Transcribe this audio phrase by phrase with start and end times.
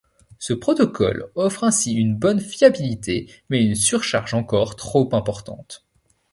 [0.39, 5.85] Ce protocole offre ainsi une bonne fiabilité mais une surcharge encore trop importante.